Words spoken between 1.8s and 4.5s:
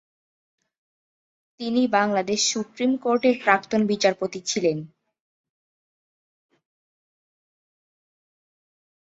Bangladesh supreme কোর্টের প্রাক্তন বিচারপতি